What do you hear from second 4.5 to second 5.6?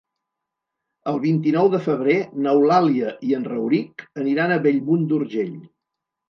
a Bellmunt d'Urgell.